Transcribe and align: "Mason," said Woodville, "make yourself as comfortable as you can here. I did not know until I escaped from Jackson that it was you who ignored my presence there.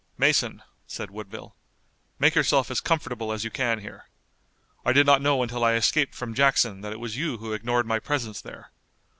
"Mason," 0.17 0.63
said 0.87 1.11
Woodville, 1.11 1.55
"make 2.17 2.33
yourself 2.33 2.71
as 2.71 2.81
comfortable 2.81 3.31
as 3.31 3.43
you 3.43 3.51
can 3.51 3.81
here. 3.81 4.09
I 4.83 4.93
did 4.93 5.05
not 5.05 5.21
know 5.21 5.43
until 5.43 5.63
I 5.63 5.75
escaped 5.75 6.15
from 6.15 6.33
Jackson 6.33 6.81
that 6.81 6.91
it 6.91 6.99
was 6.99 7.17
you 7.17 7.37
who 7.37 7.53
ignored 7.53 7.85
my 7.85 7.99
presence 7.99 8.41
there. 8.41 8.71